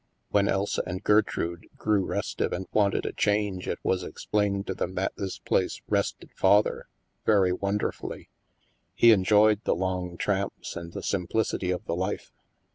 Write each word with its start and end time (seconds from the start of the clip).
When 0.29 0.47
Elsa 0.47 0.81
and 0.87 1.03
Gertrude 1.03 1.67
grew 1.77 2.03
restive 2.03 2.53
and 2.53 2.65
wanted 2.73 3.05
a 3.05 3.13
change, 3.13 3.67
it 3.67 3.77
was 3.83 4.03
explained 4.03 4.65
to 4.65 4.73
them 4.73 4.95
that 4.95 5.13
this 5.15 5.37
place" 5.37 5.79
rested 5.87 6.31
Father 6.35 6.87
'* 7.05 7.23
very 7.27 7.53
wonderfully. 7.53 8.31
He 8.95 9.11
enjoyed 9.11 9.63
the 9.63 9.75
long 9.75 10.17
tramps 10.17 10.75
and 10.75 10.93
the 10.93 11.03
simplicity 11.03 11.69
of 11.69 11.85
the 11.85 11.95
life. 11.95 12.31